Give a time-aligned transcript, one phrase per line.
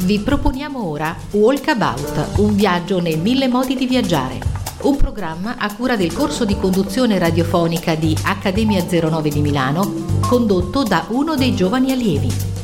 [0.00, 4.38] Vi proponiamo ora Walkabout, un viaggio nei mille modi di viaggiare.
[4.82, 10.84] Un programma a cura del corso di conduzione radiofonica di Accademia 09 di Milano, condotto
[10.84, 12.57] da uno dei giovani allievi.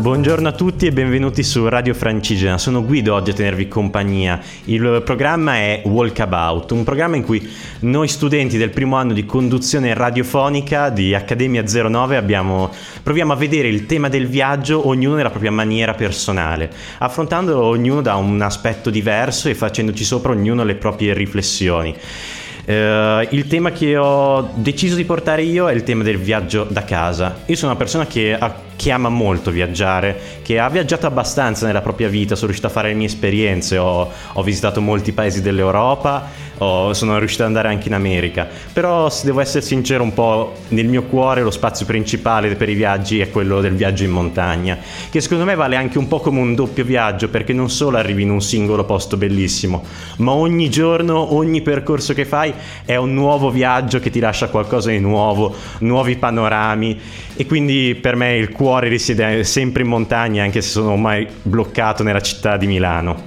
[0.00, 2.56] Buongiorno a tutti e benvenuti su Radio Francigena.
[2.56, 4.40] Sono Guido oggi a tenervi compagnia.
[4.64, 7.46] Il programma è Walkabout, un programma in cui
[7.80, 12.70] noi studenti del primo anno di conduzione radiofonica di Accademia 09 abbiamo,
[13.02, 18.16] proviamo a vedere il tema del viaggio ognuno nella propria maniera personale, affrontandolo ognuno da
[18.16, 21.94] un aspetto diverso e facendoci sopra ognuno le proprie riflessioni.
[22.64, 26.84] Uh, il tema che ho deciso di portare io è il tema del viaggio da
[26.84, 27.40] casa.
[27.46, 31.82] Io sono una persona che ha che ama molto viaggiare, che ha viaggiato abbastanza nella
[31.82, 36.26] propria vita, sono riuscito a fare le mie esperienze, ho, ho visitato molti paesi dell'Europa,
[36.56, 40.54] ho, sono riuscito ad andare anche in America, però se devo essere sincero un po'
[40.68, 44.78] nel mio cuore lo spazio principale per i viaggi è quello del viaggio in montagna,
[45.10, 48.22] che secondo me vale anche un po' come un doppio viaggio, perché non solo arrivi
[48.22, 49.84] in un singolo posto bellissimo,
[50.16, 52.54] ma ogni giorno, ogni percorso che fai
[52.86, 57.00] è un nuovo viaggio che ti lascia qualcosa di nuovo, nuovi panorami.
[57.36, 61.26] E quindi per me il cuore cuore risiede sempre in montagna, anche se sono ormai
[61.42, 63.24] bloccato nella città di Milano.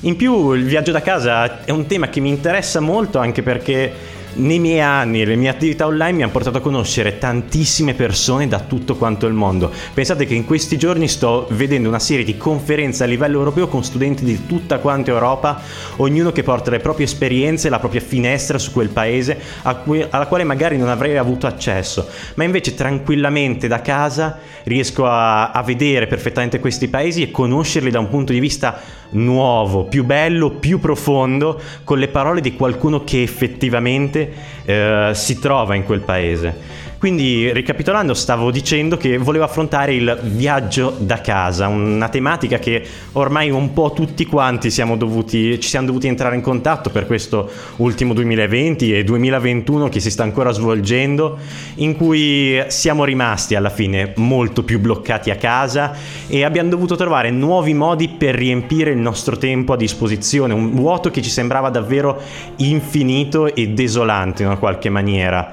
[0.00, 3.90] In più il viaggio da casa è un tema che mi interessa molto anche perché
[4.36, 8.48] nei miei anni e le mie attività online mi hanno portato a conoscere tantissime persone
[8.48, 9.72] da tutto quanto il mondo.
[9.94, 13.84] Pensate che in questi giorni sto vedendo una serie di conferenze a livello europeo con
[13.84, 15.60] studenti di tutta quanta Europa,
[15.96, 19.38] ognuno che porta le proprie esperienze, la propria finestra su quel paese
[19.84, 25.50] cui, alla quale magari non avrei avuto accesso, ma invece tranquillamente da casa riesco a,
[25.50, 30.50] a vedere perfettamente questi paesi e conoscerli da un punto di vista nuovo, più bello,
[30.50, 34.25] più profondo, con le parole di qualcuno che effettivamente
[34.64, 36.84] eh, si trova in quel paese.
[36.98, 43.50] Quindi, ricapitolando, stavo dicendo che volevo affrontare il viaggio da casa, una tematica che ormai
[43.50, 48.14] un po' tutti quanti siamo dovuti, ci siamo dovuti entrare in contatto per questo ultimo
[48.14, 51.36] 2020 e 2021 che si sta ancora svolgendo,
[51.76, 55.94] in cui siamo rimasti alla fine molto più bloccati a casa
[56.26, 61.10] e abbiamo dovuto trovare nuovi modi per riempire il nostro tempo a disposizione, un vuoto
[61.10, 62.18] che ci sembrava davvero
[62.56, 65.52] infinito e desolante in una qualche maniera.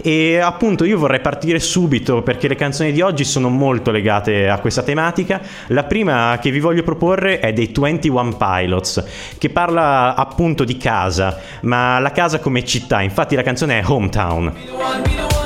[0.00, 4.58] E appunto io vorrei partire subito perché le canzoni di oggi sono molto legate a
[4.58, 5.40] questa tematica.
[5.68, 9.04] La prima che vi voglio proporre è dei 21 Pilots,
[9.38, 14.52] che parla appunto di casa, ma la casa come città, infatti la canzone è Hometown.
[15.14, 15.43] in the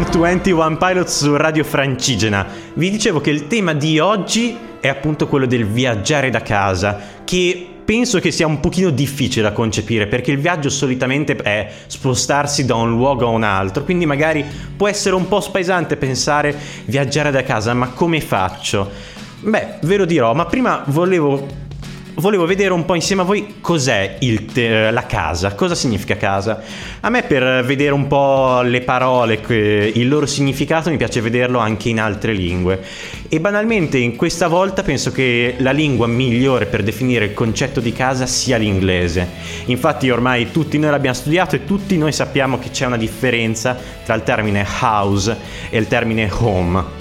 [0.00, 2.46] Hometown 21 Pilots su Radio Francigena.
[2.72, 7.68] Vi dicevo che il tema di oggi è appunto quello del viaggiare da casa, che
[7.84, 12.76] penso che sia un pochino difficile da concepire perché il viaggio solitamente è spostarsi da
[12.76, 14.42] un luogo a un altro, quindi magari
[14.74, 16.56] può essere un po' spaesante pensare
[16.86, 18.90] viaggiare da casa, ma come faccio?
[19.40, 21.46] Beh, ve lo dirò, ma prima volevo
[22.14, 24.18] volevo vedere un po' insieme a voi cos'è
[24.52, 26.60] te- la casa, cosa significa casa.
[27.00, 29.40] A me per vedere un po' le parole,
[29.94, 32.80] il loro significato, mi piace vederlo anche in altre lingue.
[33.28, 37.92] E banalmente in questa volta penso che la lingua migliore per definire il concetto di
[37.92, 39.28] casa sia l'inglese.
[39.66, 44.14] Infatti ormai tutti noi l'abbiamo studiato e tutti noi sappiamo che c'è una differenza tra
[44.14, 45.36] il termine house
[45.70, 46.98] e il termine home.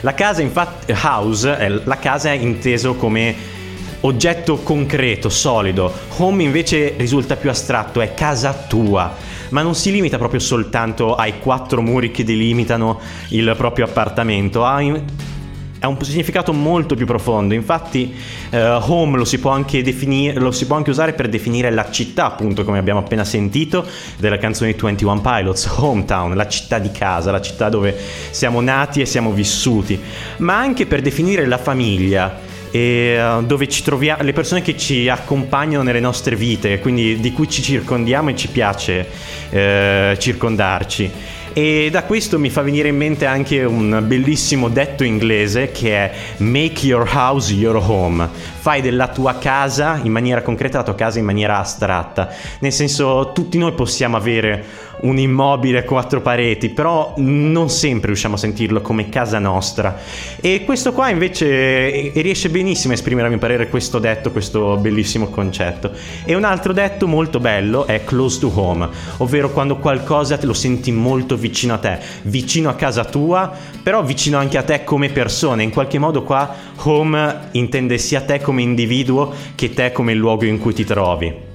[0.00, 3.60] La casa, infatti, house, la casa è inteso come
[4.02, 5.92] oggetto concreto, solido.
[6.18, 9.14] Home invece risulta più astratto, è casa tua,
[9.50, 14.80] ma non si limita proprio soltanto ai quattro muri che delimitano il proprio appartamento, ha,
[14.80, 15.00] in,
[15.80, 17.54] ha un significato molto più profondo.
[17.54, 18.12] Infatti,
[18.50, 21.88] uh, home lo si, può anche definire, lo si può anche usare per definire la
[21.90, 26.90] città, appunto, come abbiamo appena sentito della canzone di 21 Pilots, Hometown, la città di
[26.90, 27.96] casa, la città dove
[28.30, 30.00] siamo nati e siamo vissuti,
[30.38, 35.08] ma anche per definire la famiglia e uh, dove ci troviamo, le persone che ci
[35.08, 39.06] accompagnano nelle nostre vite, quindi di cui ci circondiamo e ci piace
[39.50, 41.10] eh, circondarci.
[41.54, 46.12] E da questo mi fa venire in mente anche un bellissimo detto inglese che è
[46.38, 48.26] Make your house your home.
[48.62, 52.30] Fai della tua casa in maniera concreta la tua casa in maniera astratta.
[52.60, 54.64] Nel senso, tutti noi possiamo avere
[55.02, 59.98] un immobile a quattro pareti, però non sempre riusciamo a sentirlo come casa nostra.
[60.40, 65.28] E questo qua invece riesce benissimo a esprimere a mio parere questo detto, questo bellissimo
[65.28, 65.92] concetto.
[66.24, 68.88] E un altro detto molto bello è close to home,
[69.18, 73.52] ovvero quando qualcosa lo senti molto vicino a te, vicino a casa tua,
[73.82, 75.62] però vicino anche a te come persona.
[75.62, 76.54] In qualche modo qua
[76.84, 81.51] home intende sia te come individuo che te come luogo in cui ti trovi.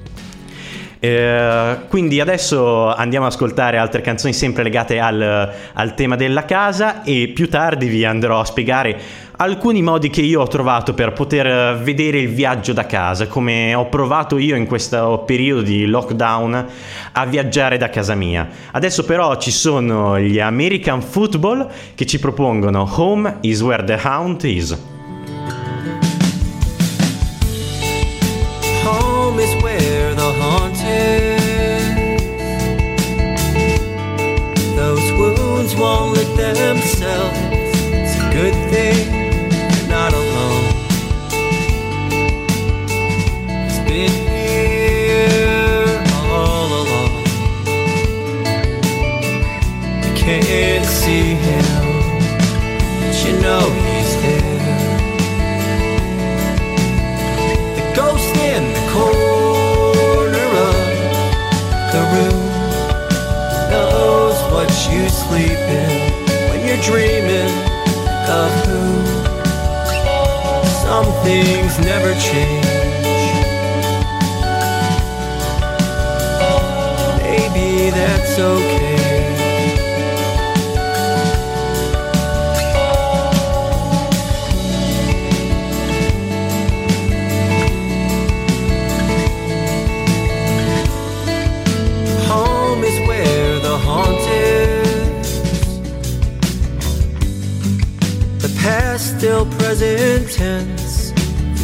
[1.00, 7.04] Eh, quindi adesso andiamo ad ascoltare altre canzoni sempre legate al, al tema della casa
[7.04, 9.00] e più tardi vi andrò a spiegare
[9.38, 13.88] alcuni modi che io ho trovato per poter vedere il viaggio da casa, come ho
[13.88, 16.66] provato io in questo periodo di lockdown
[17.12, 18.48] a viaggiare da casa mia.
[18.72, 24.44] Adesso però ci sono gli American Football che ci propongono Home is where the hound
[24.44, 24.97] is.
[36.54, 37.38] themselves.
[37.92, 40.74] It's a good thing they're not alone.
[43.66, 47.12] It's been here all along.
[50.04, 51.66] You can't see him,
[53.02, 54.88] but you know he's there.
[57.78, 60.80] The ghost in the corner of
[61.94, 62.44] the room
[63.72, 66.37] knows what you sleep in
[66.78, 67.50] you're dreaming
[68.30, 69.06] of who.
[70.84, 72.66] Some things never change.
[77.22, 78.87] Maybe that's okay.
[99.18, 101.12] Still present tense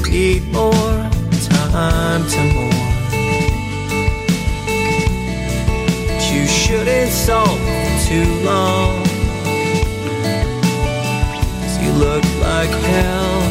[0.09, 1.09] need more
[1.69, 2.71] time to mourn.
[6.07, 7.59] But you shouldn't sulk
[8.07, 9.03] too long.
[11.61, 13.41] Cause you look like hell.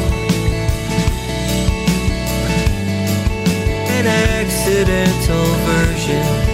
[3.97, 6.51] An accidental version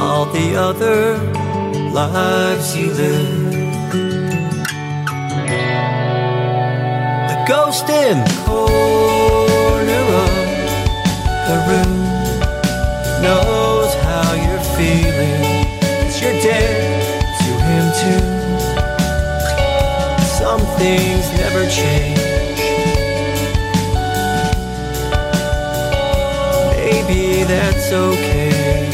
[0.00, 1.18] All the other
[1.92, 3.52] lives you live.
[7.28, 8.33] The ghost in
[20.78, 22.18] things never change.
[26.76, 28.93] Maybe that's okay.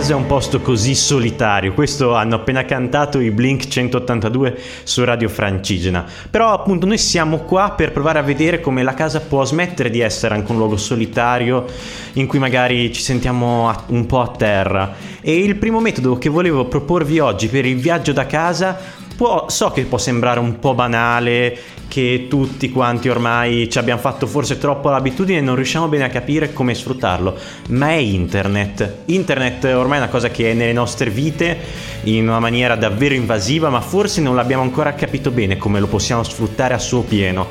[0.00, 5.28] Casa è un posto così solitario, questo hanno appena cantato i Blink 182 su Radio
[5.28, 6.06] Francigena.
[6.30, 10.00] Però appunto noi siamo qua per provare a vedere come la casa può smettere di
[10.00, 11.66] essere anche un luogo solitario
[12.14, 14.94] in cui magari ci sentiamo un po' a terra.
[15.20, 18.78] E il primo metodo che volevo proporvi oggi per il viaggio da casa
[19.20, 21.54] può- so che può sembrare un po' banale,
[21.88, 26.08] che tutti quanti ormai ci abbiamo fatto forse troppo l'abitudine e non riusciamo bene a
[26.08, 27.36] capire come sfruttarlo,
[27.68, 29.00] ma è internet.
[29.06, 31.58] Internet ormai è una cosa che è nelle nostre vite
[32.04, 36.22] in una maniera davvero invasiva, ma forse non l'abbiamo ancora capito bene come lo possiamo
[36.22, 37.46] sfruttare a suo pieno.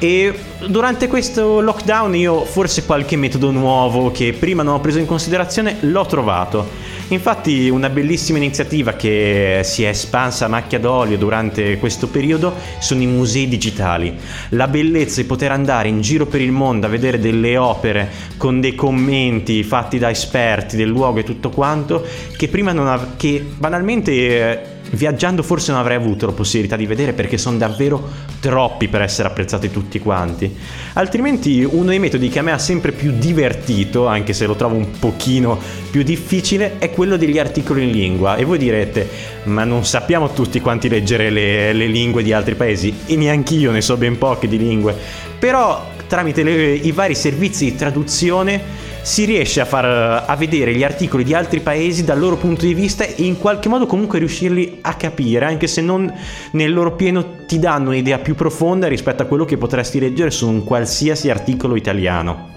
[0.00, 0.34] E
[0.66, 5.76] durante questo lockdown io forse qualche metodo nuovo che prima non ho preso in considerazione
[5.80, 6.68] l'ho trovato.
[7.08, 13.02] Infatti una bellissima iniziativa che si è espansa a macchia d'olio durante questo periodo sono
[13.02, 14.16] i musei digitali.
[14.50, 18.60] La bellezza di poter andare in giro per il mondo a vedere delle opere con
[18.60, 22.04] dei commenti fatti da esperti del luogo e tutto quanto
[22.36, 26.86] che prima non av- che banalmente eh, viaggiando forse non avrei avuto la possibilità di
[26.86, 28.08] vedere perché sono davvero
[28.40, 30.54] troppi per essere apprezzati tutti quanti.
[30.94, 34.76] Altrimenti uno dei metodi che a me ha sempre più divertito, anche se lo trovo
[34.76, 35.58] un pochino
[35.90, 38.36] più difficile, è quello degli articoli in lingua.
[38.36, 39.08] E voi direte,
[39.44, 42.94] ma non sappiamo tutti quanti leggere le, le lingue di altri paesi?
[43.06, 44.94] E neanche io ne so ben poche di lingue.
[45.38, 49.84] Però tramite le- i vari servizi di traduzione si riesce a far
[50.26, 53.68] a vedere gli articoli di altri paesi dal loro punto di vista e in qualche
[53.68, 56.10] modo comunque riuscirli a capire, anche se non
[56.52, 60.48] nel loro pieno ti danno un'idea più profonda rispetto a quello che potresti leggere su
[60.48, 62.53] un qualsiasi articolo italiano.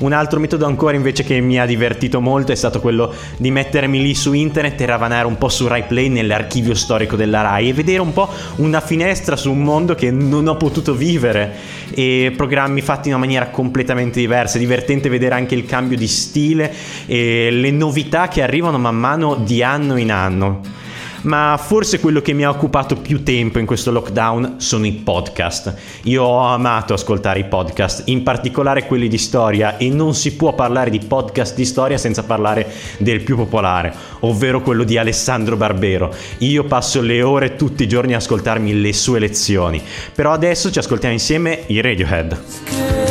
[0.00, 4.00] Un altro metodo ancora invece che mi ha divertito molto è stato quello di mettermi
[4.00, 8.00] lì su internet e ravanare un po' su RaiPlay nell'archivio storico della Rai e vedere
[8.00, 8.26] un po'
[8.56, 11.54] una finestra su un mondo che non ho potuto vivere.
[11.90, 16.08] E programmi fatti in una maniera completamente diversa, è divertente vedere anche il cambio di
[16.08, 16.72] stile
[17.04, 20.79] e le novità che arrivano man mano di anno in anno
[21.22, 25.74] ma forse quello che mi ha occupato più tempo in questo lockdown sono i podcast.
[26.04, 30.54] Io ho amato ascoltare i podcast, in particolare quelli di storia, e non si può
[30.54, 32.66] parlare di podcast di storia senza parlare
[32.98, 36.14] del più popolare, ovvero quello di Alessandro Barbero.
[36.38, 39.82] Io passo le ore tutti i giorni a ascoltarmi le sue lezioni,
[40.14, 43.09] però adesso ci ascoltiamo insieme i Radiohead.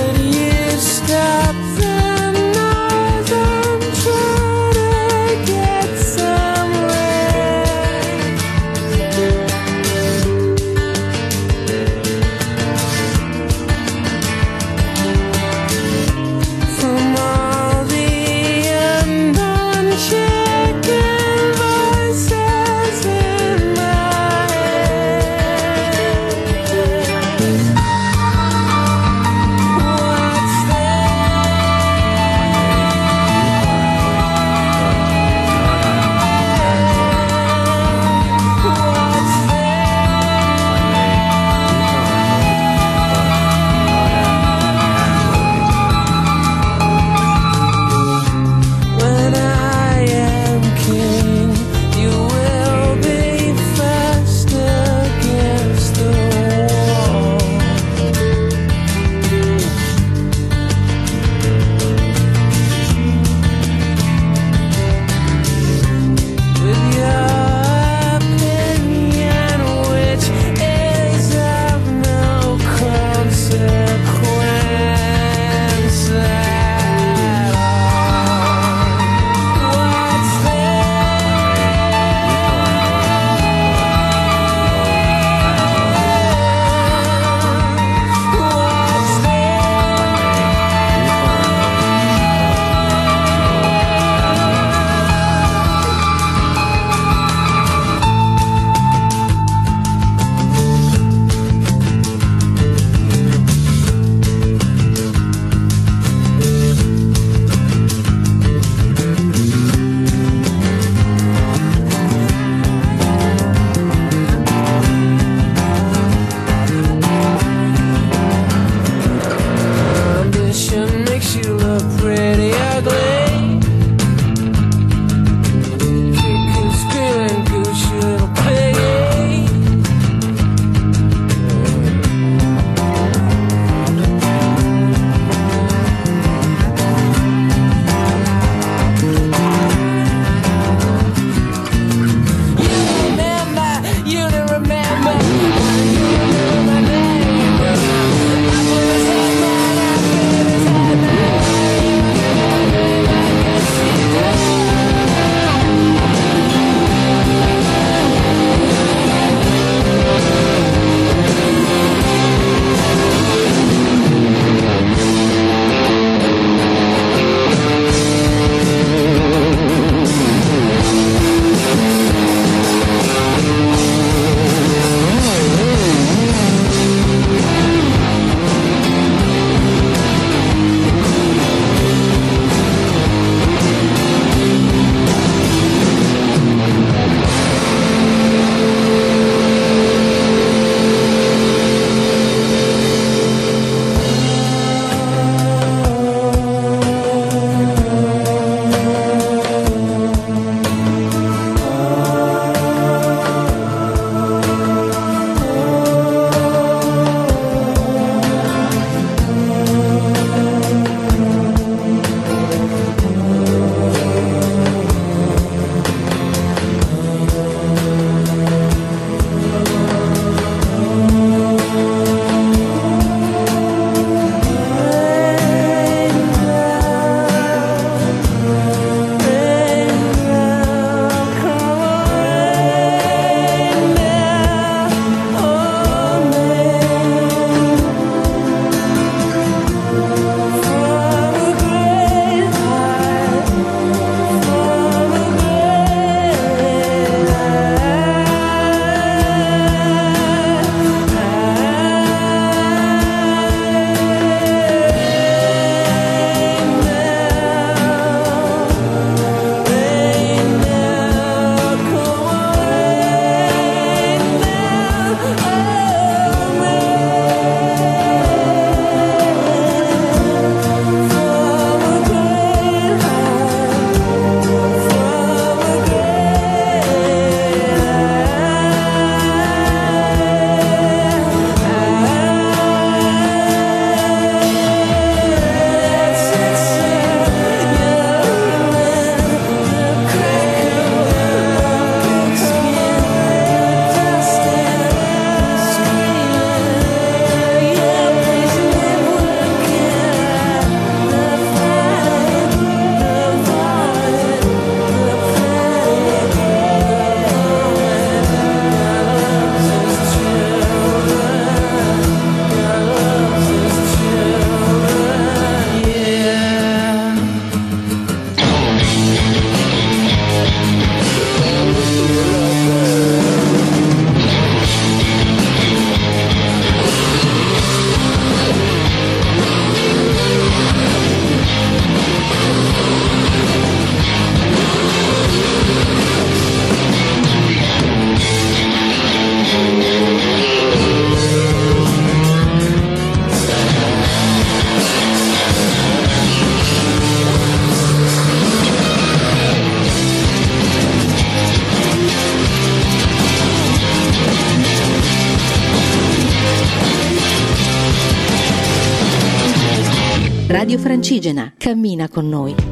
[362.10, 362.69] Con noi.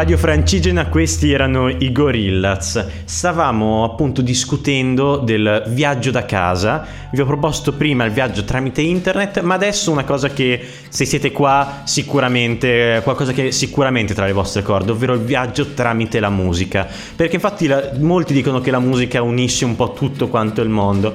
[0.00, 2.86] Radio Francigena questi erano i Gorillaz.
[3.04, 6.86] Stavamo appunto discutendo del viaggio da casa.
[7.12, 10.58] Vi ho proposto prima il viaggio tramite internet, ma adesso una cosa che
[10.88, 16.18] se siete qua sicuramente qualcosa che sicuramente tra le vostre corde, ovvero il viaggio tramite
[16.18, 16.88] la musica.
[17.14, 21.12] Perché infatti la- molti dicono che la musica unisce un po' tutto quanto il mondo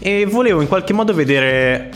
[0.00, 1.88] e volevo in qualche modo vedere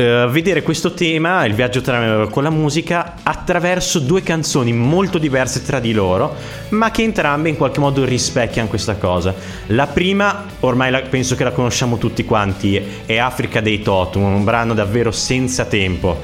[0.00, 5.62] eh, vedere questo tema, il viaggio tra- con la musica, attraverso due canzoni molto diverse
[5.62, 6.34] tra di loro,
[6.70, 9.34] ma che entrambe in qualche modo rispecchiano questa cosa.
[9.66, 14.44] La prima, ormai la- penso che la conosciamo tutti quanti, è Africa dei Totum, un
[14.44, 16.18] brano davvero senza tempo.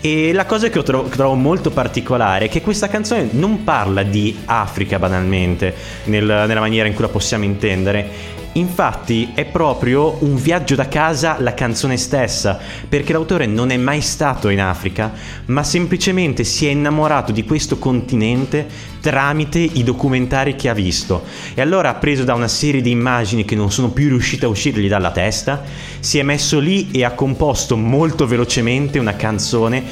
[0.00, 4.02] E la cosa che, trovo, che trovo molto particolare è che questa canzone non parla
[4.02, 10.36] di Africa banalmente, nel- nella maniera in cui la possiamo intendere, Infatti è proprio un
[10.36, 15.12] viaggio da casa la canzone stessa, perché l'autore non è mai stato in Africa,
[15.46, 21.24] ma semplicemente si è innamorato di questo continente tramite i documentari che ha visto.
[21.52, 24.88] E allora, preso da una serie di immagini che non sono più riuscite a uscirgli
[24.88, 25.64] dalla testa,
[25.98, 29.82] si è messo lì e ha composto molto velocemente una canzone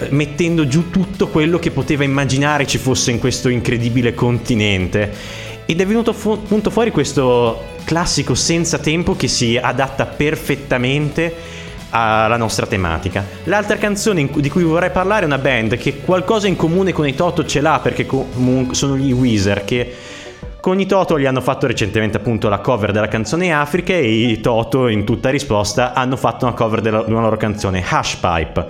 [0.00, 5.50] eh, mettendo giù tutto quello che poteva immaginare ci fosse in questo incredibile continente.
[5.66, 12.36] Ed è venuto fu- appunto fuori questo classico senza tempo che si adatta perfettamente alla
[12.36, 13.24] nostra tematica.
[13.44, 17.14] L'altra canzone di cui vorrei parlare è una band che qualcosa in comune con i
[17.14, 19.94] Toto ce l'ha perché comunque sono gli Weezer che
[20.62, 24.40] Con i Toto gli hanno fatto recentemente appunto la cover della canzone Africa e i
[24.40, 28.66] Toto in tutta risposta hanno fatto una cover della, di una loro canzone Hush Pipe.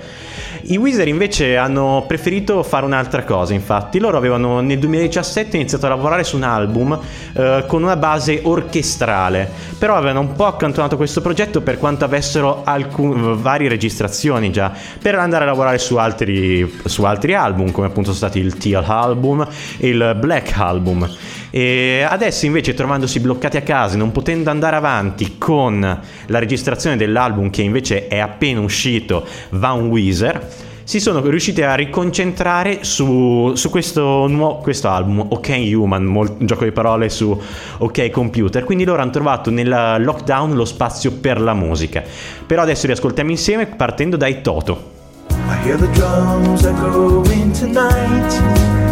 [0.62, 5.90] I Weezer invece hanno preferito fare un'altra cosa, infatti loro avevano nel 2017 iniziato a
[5.90, 6.98] lavorare su un album
[7.35, 12.62] eh, con una base orchestrale, però avevano un po' accantonato questo progetto per quanto avessero
[12.64, 18.14] alcun, varie registrazioni già, per andare a lavorare su altri, su altri album, come appunto
[18.14, 21.07] sono stati il Teal Album e il Black Album.
[21.55, 25.81] E adesso invece trovandosi bloccati a casa, non potendo andare avanti con
[26.27, 30.49] la registrazione dell'album che invece è appena uscito, Van Weezer,
[30.85, 36.47] si sono riusciti a riconcentrare su, su questo, nuovo, questo album, OK Human, mol- un
[36.47, 37.38] gioco di parole su
[37.79, 38.65] OK Computer.
[38.65, 42.03] Quindi loro hanno trovato nel lockdown lo spazio per la musica.
[42.47, 44.91] Però adesso li ascoltiamo insieme partendo dai Toto.
[45.29, 48.91] I hear the drums echoing tonight,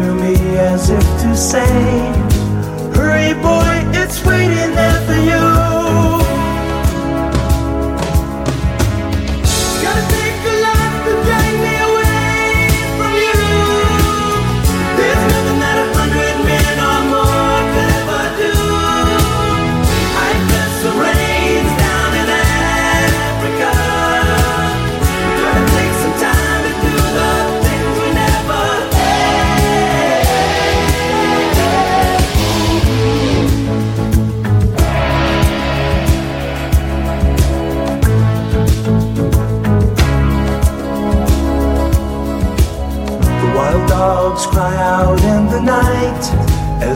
[0.00, 1.66] To me as if to say,
[2.94, 4.79] Hurry, boy, it's waiting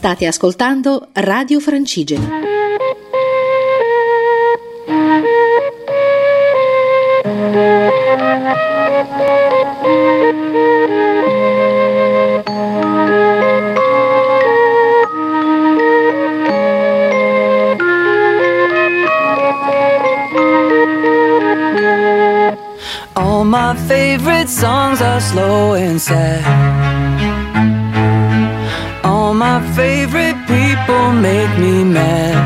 [0.00, 2.26] State ascoltando Radio Francigena.
[23.16, 26.59] All my favorite songs are slow and sad.
[29.74, 32.36] Favorite people make me mad.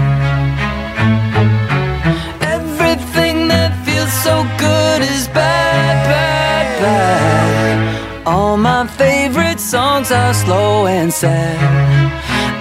[2.42, 8.26] Everything that feels so good is bad, bad, bad.
[8.26, 11.56] All my favorite songs are slow and sad.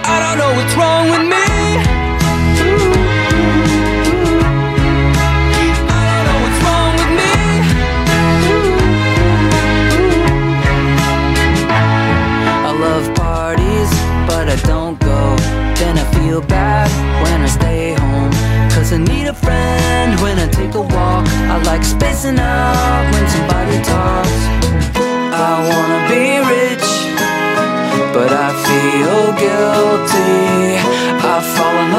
[0.06, 1.23] I don't know what's wrong with
[20.64, 21.26] take a walk.
[21.52, 24.40] I like spacing out when somebody talks.
[25.46, 26.24] I wanna be
[26.56, 26.88] rich,
[28.14, 30.78] but I feel guilty.
[31.32, 31.93] I fall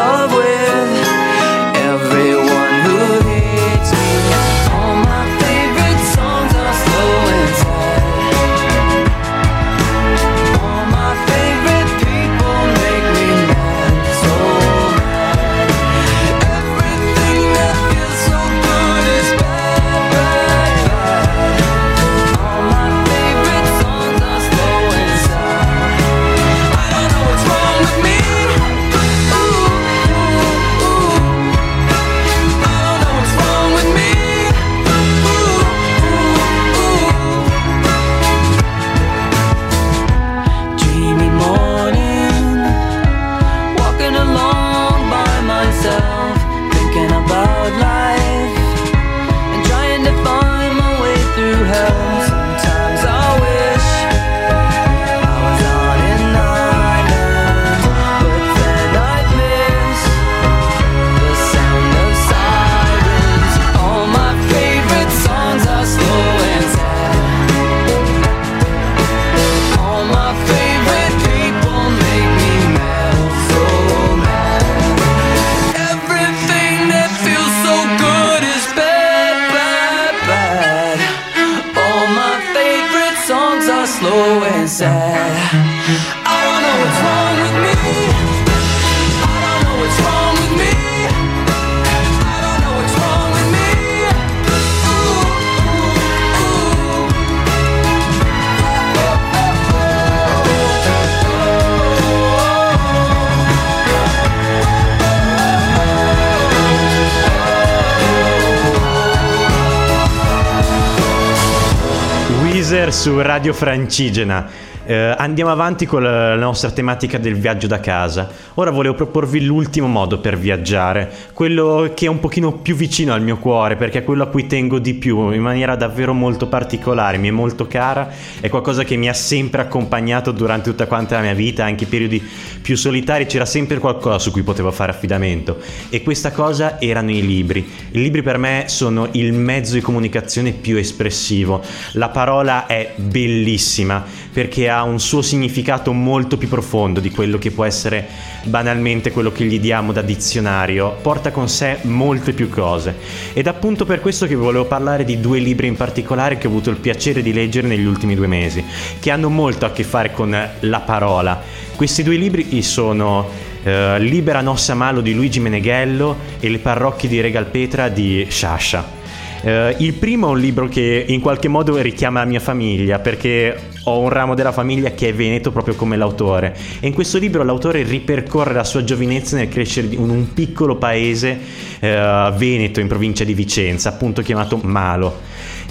[113.36, 114.48] Radio Francigena.
[114.86, 118.30] Eh, andiamo avanti con la nostra tematica del viaggio da casa.
[118.58, 123.22] Ora volevo proporvi l'ultimo modo per viaggiare, quello che è un pochino più vicino al
[123.22, 127.18] mio cuore, perché è quello a cui tengo di più, in maniera davvero molto particolare,
[127.18, 131.24] mi è molto cara, è qualcosa che mi ha sempre accompagnato durante tutta quanta la
[131.24, 132.24] mia vita, anche i periodi
[132.62, 135.58] più solitari c'era sempre qualcosa su cui potevo fare affidamento
[135.90, 137.60] e questa cosa erano i libri.
[137.92, 141.62] I libri per me sono il mezzo di comunicazione più espressivo.
[141.92, 147.52] La parola è bellissima perché ha un suo significato molto più profondo di quello che
[147.52, 148.08] può essere
[148.46, 152.96] banalmente quello che gli diamo da dizionario, porta con sé molte più cose.
[153.34, 156.70] Ed appunto per questo che volevo parlare di due libri in particolare che ho avuto
[156.70, 158.64] il piacere di leggere negli ultimi due mesi,
[159.00, 161.42] che hanno molto a che fare con la parola.
[161.76, 163.28] Questi due libri sono
[163.64, 169.04] eh, Libera Nossa Malo di Luigi Meneghello e Le parrocchie di Regal Petra di Sciascia.
[169.42, 173.74] Eh, il primo è un libro che in qualche modo richiama la mia famiglia perché
[173.86, 176.56] ho un ramo della famiglia che è veneto proprio come l'autore.
[176.80, 181.40] E in questo libro l'autore ripercorre la sua giovinezza nel crescere in un piccolo paese
[181.80, 185.22] eh, veneto in provincia di Vicenza appunto chiamato Malo.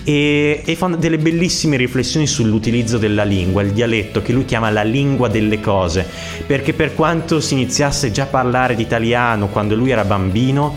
[0.05, 4.83] E, e fa delle bellissime riflessioni sull'utilizzo della lingua, il dialetto che lui chiama la
[4.83, 6.07] lingua delle cose,
[6.47, 10.75] perché per quanto si iniziasse già a parlare di italiano quando lui era bambino,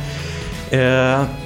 [0.69, 1.45] eh,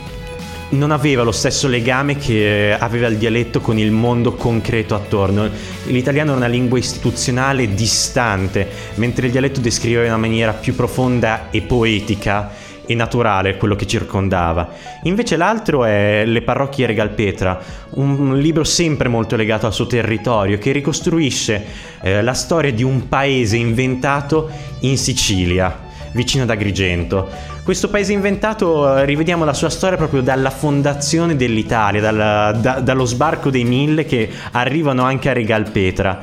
[0.72, 5.50] non aveva lo stesso legame che aveva il dialetto con il mondo concreto attorno.
[5.86, 11.50] L'italiano è una lingua istituzionale distante, mentre il dialetto descriveva in una maniera più profonda
[11.50, 12.52] e poetica
[12.86, 14.70] e naturale quello che circondava.
[15.04, 17.60] Invece l'altro è Le parrocchie Regalpetra,
[17.92, 21.66] un libro sempre molto legato al suo territorio che ricostruisce
[22.02, 24.50] eh, la storia di un paese inventato
[24.80, 27.30] in Sicilia vicino ad Agrigento.
[27.64, 33.06] Questo paese inventato, eh, rivediamo la sua storia proprio dalla fondazione dell'Italia, dalla- da- dallo
[33.06, 36.20] sbarco dei mille che arrivano anche a Regalpetra.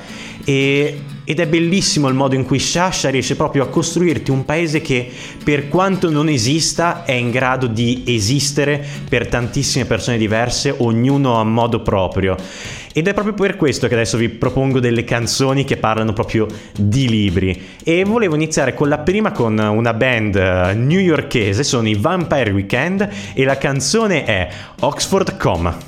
[0.49, 4.81] E- ed è bellissimo il modo in cui Sciascia riesce proprio a costruirti un paese
[4.81, 5.07] che,
[5.45, 11.45] per quanto non esista, è in grado di esistere per tantissime persone diverse, ognuno a
[11.45, 12.35] modo proprio.
[12.95, 17.07] Ed è proprio per questo che adesso vi propongo delle canzoni che parlano proprio di
[17.07, 17.63] libri.
[17.85, 23.07] E volevo iniziare con la prima con una band eh, newyorkese, sono i Vampire Weekend,
[23.35, 24.49] e la canzone è
[24.81, 25.88] Oxford Coma.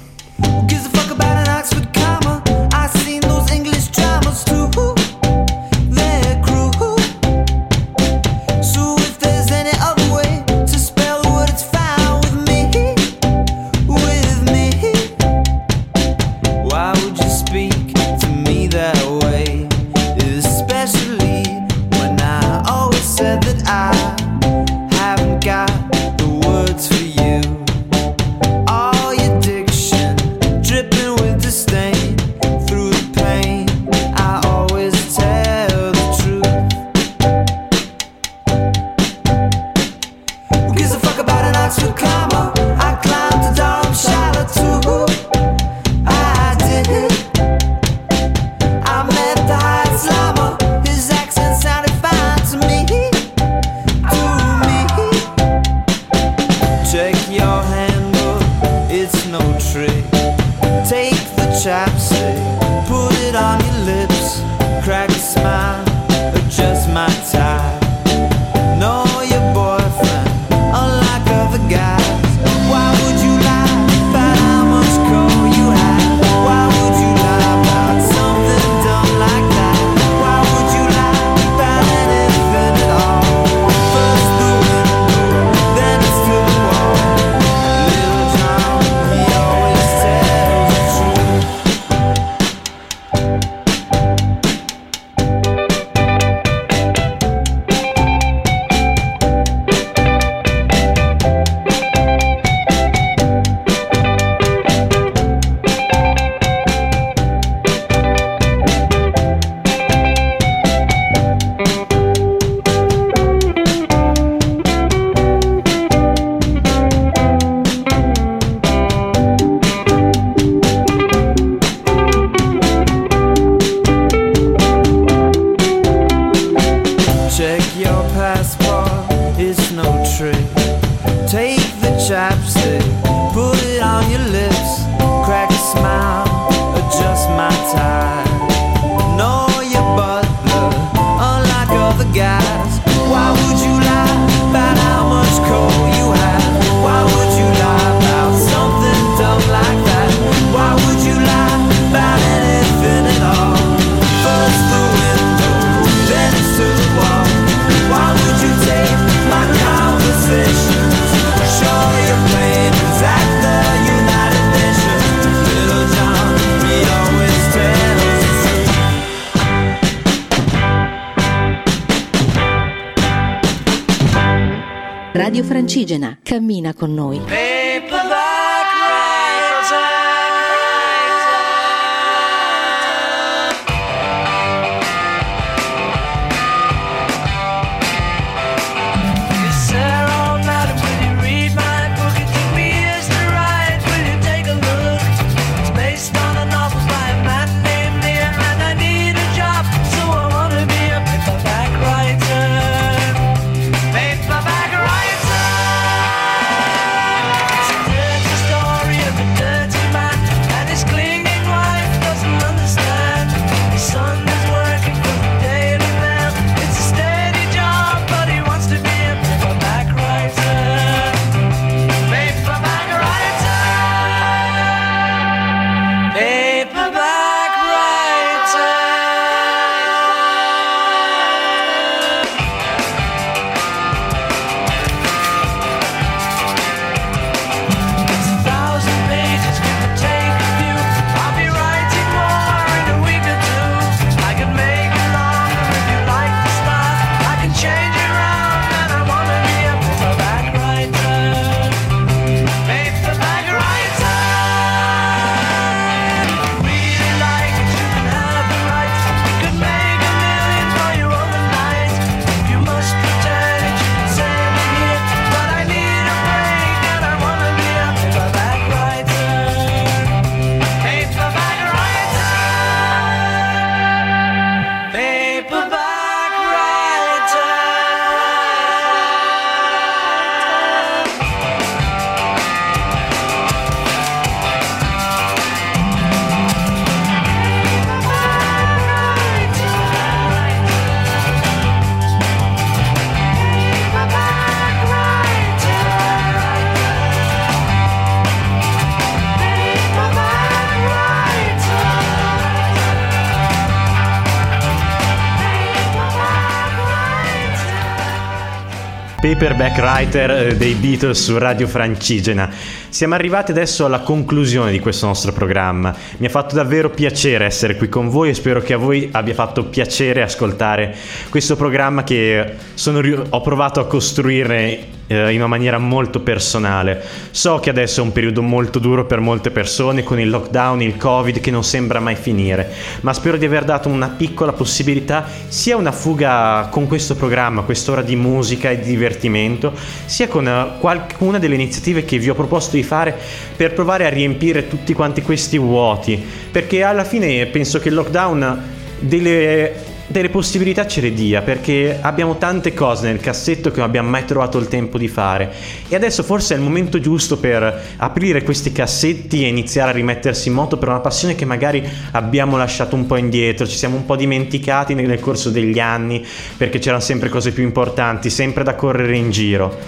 [309.41, 312.51] Paperback Writer eh, dei Beatles su Radio Francigena.
[312.91, 315.97] Siamo arrivati adesso alla conclusione di questo nostro programma.
[316.19, 319.33] Mi ha fatto davvero piacere essere qui con voi e spero che a voi abbia
[319.33, 320.95] fatto piacere ascoltare
[321.31, 327.03] questo programma che sono ho provato a costruire eh, in una maniera molto personale.
[327.33, 330.97] So che adesso è un periodo molto duro per molte persone con il lockdown, il
[330.97, 335.77] covid che non sembra mai finire, ma spero di aver dato una piccola possibilità, sia
[335.77, 339.73] una fuga con questo programma, quest'ora di musica e di divertimento,
[340.05, 343.17] sia con eh, qualcuna delle iniziative che vi ho proposto di fare
[343.57, 348.79] per provare a riempire tutti quanti questi vuoti, perché alla fine penso che il lockdown
[349.01, 354.09] delle delle possibilità ce le dia perché abbiamo tante cose nel cassetto che non abbiamo
[354.09, 355.53] mai trovato il tempo di fare
[355.89, 360.49] e adesso forse è il momento giusto per aprire questi cassetti e iniziare a rimettersi
[360.49, 364.05] in moto per una passione che magari abbiamo lasciato un po' indietro, ci siamo un
[364.05, 369.17] po' dimenticati nel corso degli anni perché c'erano sempre cose più importanti, sempre da correre
[369.17, 369.79] in giro.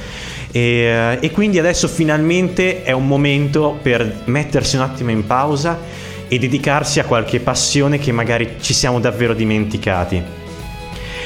[0.53, 6.39] E, e quindi adesso finalmente è un momento per mettersi un attimo in pausa e
[6.39, 10.23] dedicarsi a qualche passione che magari ci siamo davvero dimenticati.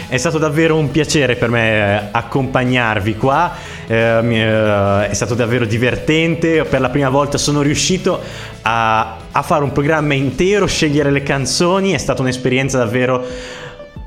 [0.09, 3.55] È stato davvero un piacere per me eh, accompagnarvi qua,
[3.87, 8.21] eh, eh, è stato davvero divertente, per la prima volta sono riuscito
[8.63, 13.25] a, a fare un programma intero, scegliere le canzoni, è stata un'esperienza davvero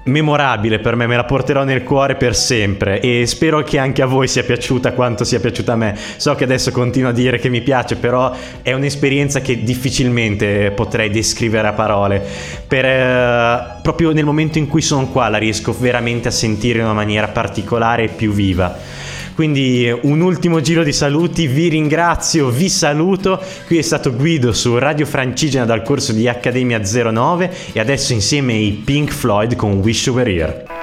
[0.03, 4.05] memorabile per me, me la porterò nel cuore per sempre e spero che anche a
[4.05, 5.97] voi sia piaciuta quanto sia piaciuta a me.
[6.17, 11.09] So che adesso continuo a dire che mi piace, però è un'esperienza che difficilmente potrei
[11.09, 12.23] descrivere a parole.
[12.67, 16.85] Per, eh, proprio nel momento in cui sono qua la riesco veramente a sentire in
[16.85, 18.98] una maniera particolare e più viva.
[19.39, 23.41] Quindi un ultimo giro di saluti, vi ringrazio, vi saluto.
[23.67, 28.51] Qui è stato Guido su Radio Francigena dal corso di Accademia 09 e adesso insieme
[28.51, 30.78] ai Pink Floyd con Wish You Were Here.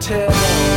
[0.00, 0.67] Tell?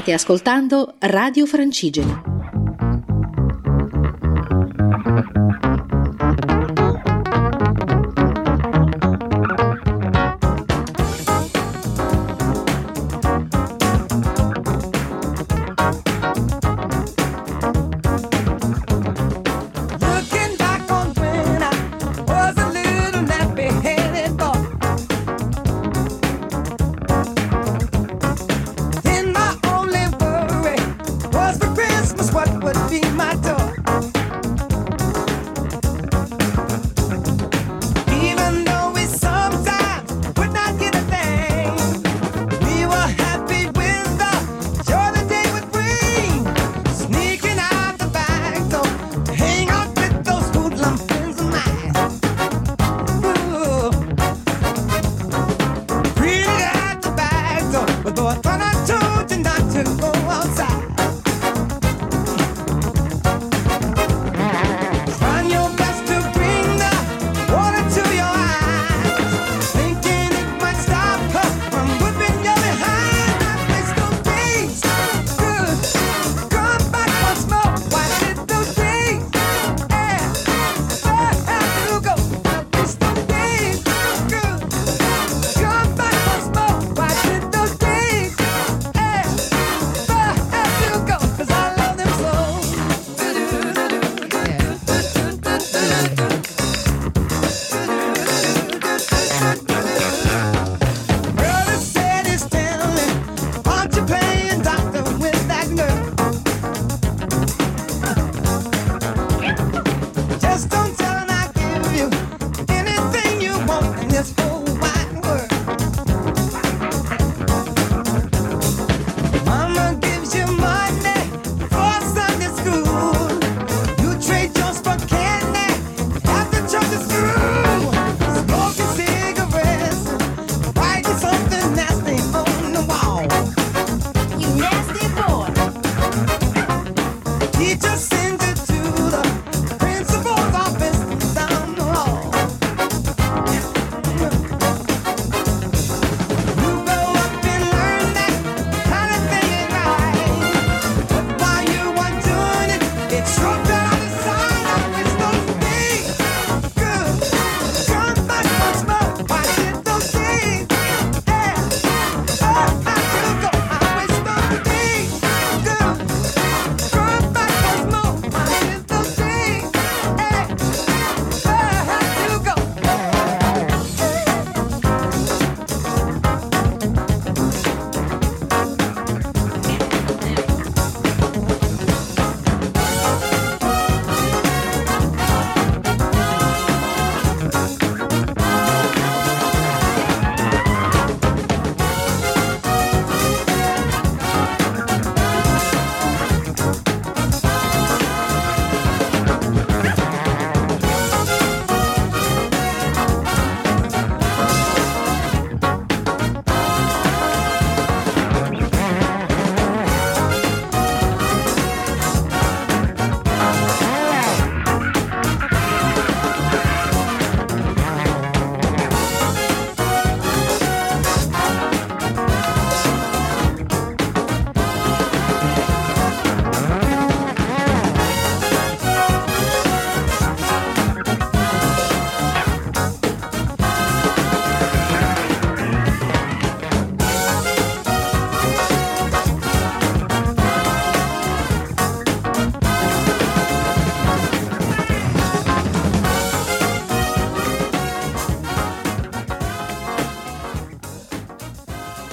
[0.00, 2.29] State ascoltando Radio Francigeno.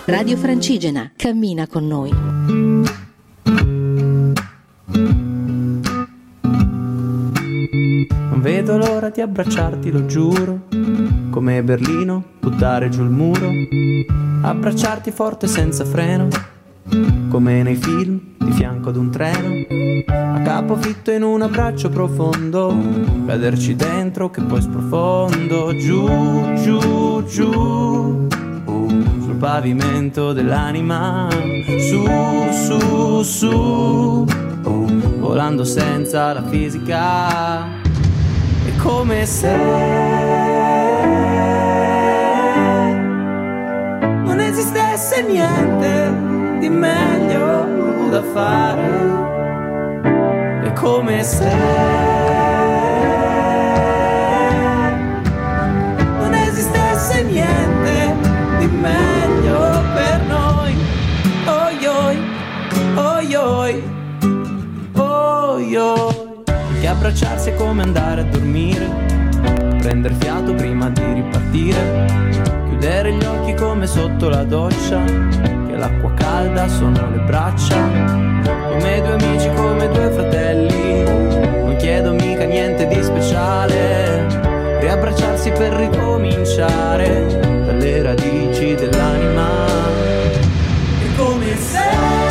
[0.07, 2.09] Radio Francigena, cammina con noi.
[8.29, 10.67] Non vedo l'ora di abbracciarti, lo giuro.
[11.29, 13.51] Come Berlino, buttare giù il muro.
[14.43, 16.29] Abbracciarti forte senza freno.
[17.27, 19.65] Come nei film, di fianco ad un treno.
[20.07, 22.73] A capo fitto in un abbraccio profondo.
[23.25, 25.75] Caderci dentro che poi sprofondo.
[25.75, 28.26] Giù, giù, giù
[29.37, 31.27] pavimento dell'anima.
[31.79, 32.05] Su,
[32.51, 34.25] su, su,
[35.19, 37.65] volando senza la fisica.
[38.65, 39.55] È come se
[44.25, 49.15] non esistesse niente di meglio da fare.
[50.63, 52.06] È come se...
[66.97, 68.89] abbracciarsi è come andare a dormire,
[69.77, 72.05] prendere fiato prima di ripartire,
[72.67, 79.13] chiudere gli occhi come sotto la doccia, che l'acqua calda sono le braccia, come due
[79.13, 84.25] amici, come due fratelli, non chiedo mica niente di speciale,
[84.79, 89.65] riabbracciarsi per ricominciare, dalle radici dell'anima,
[91.03, 92.26] è come se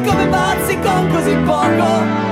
[0.00, 2.25] come pazzi con così poco.